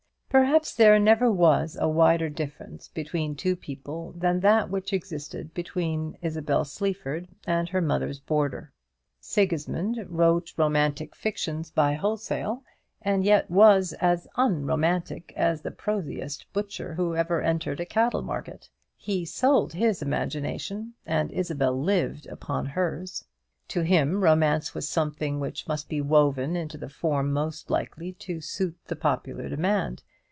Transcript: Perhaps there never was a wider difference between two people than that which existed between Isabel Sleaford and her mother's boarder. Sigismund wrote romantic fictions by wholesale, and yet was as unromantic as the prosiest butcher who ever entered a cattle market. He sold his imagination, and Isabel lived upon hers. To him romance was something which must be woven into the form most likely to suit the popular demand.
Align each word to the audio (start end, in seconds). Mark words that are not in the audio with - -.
Perhaps 0.33 0.75
there 0.75 0.97
never 0.97 1.29
was 1.29 1.77
a 1.77 1.89
wider 1.89 2.29
difference 2.29 2.87
between 2.87 3.35
two 3.35 3.53
people 3.53 4.13
than 4.13 4.39
that 4.39 4.69
which 4.69 4.93
existed 4.93 5.53
between 5.53 6.17
Isabel 6.21 6.63
Sleaford 6.63 7.27
and 7.45 7.67
her 7.67 7.81
mother's 7.81 8.21
boarder. 8.21 8.71
Sigismund 9.19 10.05
wrote 10.07 10.53
romantic 10.55 11.17
fictions 11.17 11.69
by 11.69 11.95
wholesale, 11.95 12.63
and 13.01 13.25
yet 13.25 13.51
was 13.51 13.91
as 13.99 14.25
unromantic 14.37 15.33
as 15.35 15.63
the 15.63 15.69
prosiest 15.69 16.45
butcher 16.53 16.93
who 16.93 17.13
ever 17.13 17.41
entered 17.41 17.81
a 17.81 17.85
cattle 17.85 18.21
market. 18.21 18.69
He 18.95 19.25
sold 19.25 19.73
his 19.73 20.01
imagination, 20.01 20.93
and 21.05 21.29
Isabel 21.33 21.77
lived 21.77 22.25
upon 22.27 22.67
hers. 22.67 23.25
To 23.67 23.81
him 23.81 24.23
romance 24.23 24.73
was 24.73 24.87
something 24.87 25.41
which 25.41 25.67
must 25.67 25.89
be 25.89 25.99
woven 25.99 26.55
into 26.55 26.77
the 26.77 26.87
form 26.89 27.33
most 27.33 27.69
likely 27.69 28.13
to 28.13 28.39
suit 28.39 28.77
the 28.85 28.95
popular 28.95 29.49
demand. 29.49 30.03